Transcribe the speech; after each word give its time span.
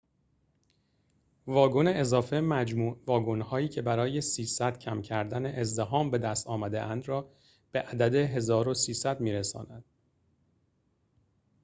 ۳۰۰ 1.45 1.53
واگن 1.53 1.87
اضافه 1.87 2.39
مجموع 2.39 2.97
واگن‌هایی 3.05 3.67
که 3.69 3.81
برای 3.81 4.21
کم 4.81 5.01
کردن 5.01 5.45
ازدحام 5.45 6.11
بدست 6.11 6.47
آمده‌اند 6.47 7.07
را 7.07 7.29
به 7.71 7.81
عدد 7.81 8.15
۱۳۰۰ 8.15 9.19
می‌رساند 9.19 9.85